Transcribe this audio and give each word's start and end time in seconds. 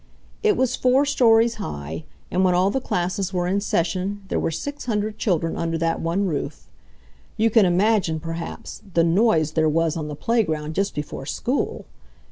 It 0.41 0.57
was 0.57 0.75
four 0.75 1.05
stories 1.05 1.57
high, 1.61 2.05
and 2.31 2.43
when 2.43 2.55
all 2.55 2.71
the 2.71 2.81
classes 2.81 3.31
were 3.31 3.45
in 3.45 3.61
session 3.61 4.23
there 4.29 4.39
were 4.39 4.49
six 4.49 4.85
hundred 4.85 5.19
children 5.19 5.55
under 5.55 5.77
that 5.77 6.01
one 6.01 6.25
roof. 6.25 6.67
You 7.37 7.51
can 7.51 7.67
imagine, 7.67 8.19
perhaps, 8.19 8.81
the 8.95 9.03
noise 9.03 9.51
there 9.51 9.69
was 9.69 9.95
on 9.95 10.07
the 10.07 10.15
playground 10.15 10.73
just 10.73 10.95
before 10.95 11.27
school! 11.27 11.85